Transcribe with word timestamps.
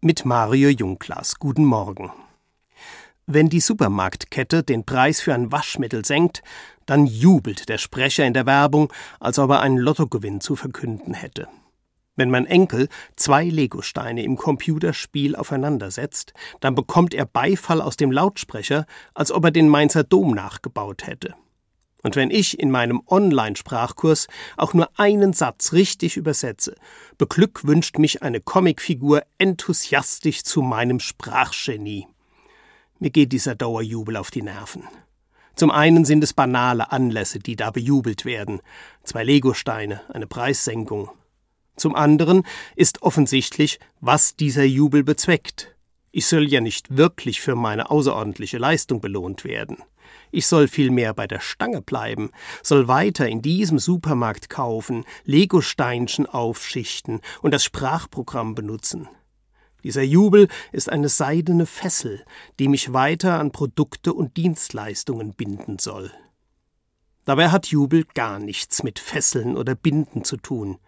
Mit 0.00 0.24
Mario 0.24 0.68
Jungklas. 0.68 1.40
Guten 1.40 1.64
Morgen. 1.64 2.12
Wenn 3.26 3.48
die 3.48 3.58
Supermarktkette 3.58 4.62
den 4.62 4.84
Preis 4.84 5.20
für 5.20 5.34
ein 5.34 5.50
Waschmittel 5.50 6.04
senkt, 6.04 6.44
dann 6.86 7.04
jubelt 7.04 7.68
der 7.68 7.78
Sprecher 7.78 8.24
in 8.24 8.32
der 8.32 8.46
Werbung, 8.46 8.92
als 9.18 9.40
ob 9.40 9.50
er 9.50 9.60
einen 9.60 9.76
Lottogewinn 9.76 10.40
zu 10.40 10.54
verkünden 10.54 11.14
hätte. 11.14 11.48
Wenn 12.14 12.30
mein 12.30 12.46
Enkel 12.46 12.88
zwei 13.16 13.46
Legosteine 13.46 14.22
im 14.22 14.36
Computerspiel 14.36 15.34
aufeinandersetzt, 15.34 16.32
dann 16.60 16.76
bekommt 16.76 17.12
er 17.12 17.26
Beifall 17.26 17.80
aus 17.80 17.96
dem 17.96 18.12
Lautsprecher, 18.12 18.86
als 19.14 19.32
ob 19.32 19.46
er 19.46 19.50
den 19.50 19.68
Mainzer 19.68 20.04
Dom 20.04 20.32
nachgebaut 20.32 21.08
hätte. 21.08 21.34
Und 22.02 22.14
wenn 22.16 22.30
ich 22.30 22.58
in 22.58 22.70
meinem 22.70 23.02
Online-Sprachkurs 23.06 24.28
auch 24.56 24.72
nur 24.72 24.88
einen 24.98 25.32
Satz 25.32 25.72
richtig 25.72 26.16
übersetze, 26.16 26.76
beglückwünscht 27.18 27.98
mich 27.98 28.22
eine 28.22 28.40
Comicfigur 28.40 29.22
enthusiastisch 29.38 30.44
zu 30.44 30.62
meinem 30.62 31.00
Sprachgenie. 31.00 32.06
Mir 33.00 33.10
geht 33.10 33.32
dieser 33.32 33.54
Dauerjubel 33.54 34.16
auf 34.16 34.30
die 34.30 34.42
Nerven. 34.42 34.84
Zum 35.54 35.72
einen 35.72 36.04
sind 36.04 36.22
es 36.22 36.34
banale 36.34 36.92
Anlässe, 36.92 37.40
die 37.40 37.56
da 37.56 37.72
bejubelt 37.72 38.24
werden. 38.24 38.60
Zwei 39.02 39.24
Legosteine, 39.24 40.02
eine 40.08 40.28
Preissenkung. 40.28 41.10
Zum 41.76 41.96
anderen 41.96 42.44
ist 42.76 43.02
offensichtlich, 43.02 43.80
was 44.00 44.36
dieser 44.36 44.64
Jubel 44.64 45.02
bezweckt. 45.02 45.74
Ich 46.12 46.26
soll 46.26 46.48
ja 46.48 46.60
nicht 46.60 46.96
wirklich 46.96 47.40
für 47.40 47.56
meine 47.56 47.90
außerordentliche 47.90 48.58
Leistung 48.58 49.00
belohnt 49.00 49.44
werden. 49.44 49.78
Ich 50.30 50.46
soll 50.46 50.68
vielmehr 50.68 51.14
bei 51.14 51.26
der 51.26 51.40
Stange 51.40 51.82
bleiben, 51.82 52.30
soll 52.62 52.88
weiter 52.88 53.28
in 53.28 53.42
diesem 53.42 53.78
Supermarkt 53.78 54.50
kaufen, 54.50 55.04
Legosteinchen 55.24 56.26
aufschichten 56.26 57.20
und 57.42 57.52
das 57.52 57.64
Sprachprogramm 57.64 58.54
benutzen. 58.54 59.08
Dieser 59.84 60.02
Jubel 60.02 60.48
ist 60.72 60.90
eine 60.90 61.08
seidene 61.08 61.64
Fessel, 61.64 62.24
die 62.58 62.68
mich 62.68 62.92
weiter 62.92 63.38
an 63.38 63.52
Produkte 63.52 64.12
und 64.12 64.36
Dienstleistungen 64.36 65.34
binden 65.34 65.78
soll. 65.78 66.10
Dabei 67.24 67.50
hat 67.50 67.66
Jubel 67.66 68.04
gar 68.14 68.38
nichts 68.38 68.82
mit 68.82 68.98
Fesseln 68.98 69.56
oder 69.56 69.74
Binden 69.74 70.24
zu 70.24 70.36
tun. 70.36 70.78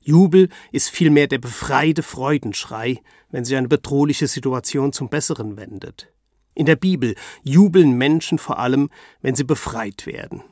Jubel 0.00 0.48
ist 0.72 0.90
vielmehr 0.90 1.28
der 1.28 1.38
befreite 1.38 2.02
Freudenschrei, 2.02 3.00
wenn 3.30 3.44
sich 3.44 3.56
eine 3.56 3.68
bedrohliche 3.68 4.26
Situation 4.26 4.92
zum 4.92 5.08
Besseren 5.08 5.56
wendet. 5.56 6.12
In 6.54 6.66
der 6.66 6.76
Bibel 6.76 7.14
jubeln 7.42 7.92
Menschen 7.96 8.38
vor 8.38 8.58
allem, 8.58 8.90
wenn 9.20 9.34
sie 9.34 9.44
befreit 9.44 10.06
werden. 10.06 10.42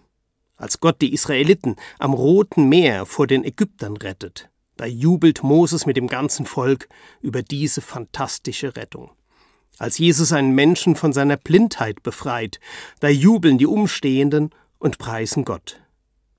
Als 0.57 0.81
Gott 0.81 1.01
die 1.01 1.13
Israeliten 1.13 1.77
am 1.99 2.13
Roten 2.13 2.69
Meer 2.69 3.07
vor 3.07 3.27
den 3.27 3.45
Ägyptern 3.45 3.97
rettet, 3.97 4.51
da 4.77 4.87
jubelt 4.87 5.43
Moses 5.43 5.87
mit 5.87 5.97
dem 5.97 6.07
ganzen 6.07 6.47
Volk 6.47 6.89
über 7.21 7.43
diese 7.43 7.81
fantastische 7.81 8.77
Rettung. 8.77 9.11
Als 9.79 9.99
Jesus 9.99 10.33
einen 10.33 10.55
Menschen 10.55 10.97
von 10.97 11.13
seiner 11.13 11.37
Blindheit 11.37 12.03
befreit, 12.03 12.61
da 13.01 13.09
jubeln 13.09 13.57
die 13.57 13.67
Umstehenden 13.67 14.51
und 14.79 14.99
preisen 14.99 15.45
Gott. 15.45 15.81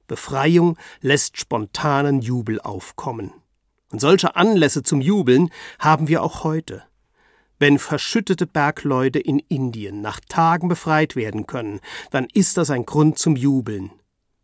Befreiung 0.08 0.78
lässt 1.02 1.38
spontanen 1.38 2.22
Jubel 2.22 2.60
aufkommen. 2.60 3.32
Und 3.92 4.00
solche 4.00 4.36
Anlässe 4.36 4.84
zum 4.84 5.02
Jubeln 5.02 5.50
haben 5.80 6.08
wir 6.08 6.22
auch 6.22 6.44
heute. 6.44 6.84
Wenn 7.62 7.78
verschüttete 7.78 8.48
Bergleute 8.48 9.20
in 9.20 9.38
Indien 9.38 10.02
nach 10.02 10.20
Tagen 10.28 10.68
befreit 10.68 11.16
werden 11.16 11.46
können, 11.46 11.80
dann 12.10 12.26
ist 12.34 12.58
das 12.58 12.72
ein 12.72 12.88
Grund 12.88 13.20
zum 13.20 13.36
Jubeln. 13.36 13.92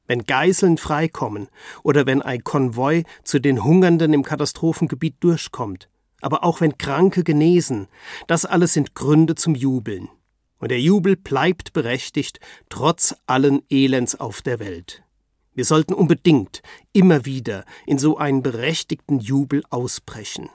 Wenn 0.05 0.27
Geiseln 0.27 0.77
freikommen 0.77 1.47
oder 1.81 2.05
wenn 2.05 2.21
ein 2.21 2.43
Konvoi 2.43 3.05
zu 3.23 3.39
den 3.39 3.63
Hungernden 3.63 4.13
im 4.13 4.21
Katastrophengebiet 4.21 5.15
durchkommt, 5.21 5.89
aber 6.21 6.43
auch 6.43 6.61
wenn 6.61 6.77
Kranke 6.77 7.23
genesen, 7.23 7.87
das 8.27 8.45
alles 8.45 8.73
sind 8.73 8.93
Gründe 8.93 9.33
zum 9.33 9.55
Jubeln. 9.55 10.09
Und 10.59 10.69
der 10.69 10.79
Jubel 10.79 11.15
bleibt 11.15 11.73
berechtigt, 11.73 12.39
trotz 12.69 13.15
allen 13.25 13.63
Elends 13.71 14.13
auf 14.13 14.43
der 14.43 14.59
Welt. 14.59 15.01
Wir 15.55 15.65
sollten 15.65 15.95
unbedingt 15.95 16.61
immer 16.93 17.25
wieder 17.25 17.65
in 17.87 17.97
so 17.97 18.19
einen 18.19 18.43
berechtigten 18.43 19.19
Jubel 19.19 19.63
ausbrechen. 19.71 20.51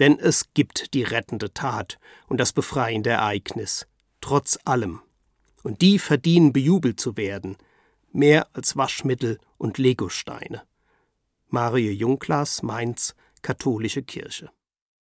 Denn 0.00 0.18
es 0.18 0.52
gibt 0.54 0.94
die 0.94 1.02
rettende 1.02 1.52
Tat 1.52 1.98
und 2.26 2.38
das 2.38 2.52
befreiende 2.52 3.10
Ereignis, 3.10 3.86
trotz 4.20 4.58
allem. 4.64 5.00
Und 5.62 5.80
die 5.82 5.98
verdienen 5.98 6.52
bejubelt 6.52 7.00
zu 7.00 7.16
werden, 7.16 7.56
mehr 8.12 8.48
als 8.52 8.76
Waschmittel 8.76 9.38
und 9.56 9.78
Legosteine. 9.78 10.62
Mario 11.48 11.92
Junglas, 11.92 12.62
Mainz, 12.62 13.14
Katholische 13.42 14.02
Kirche. 14.02 14.50